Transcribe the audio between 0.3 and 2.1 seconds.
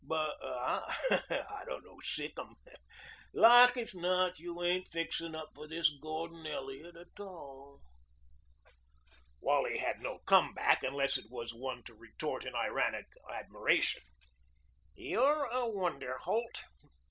I don't know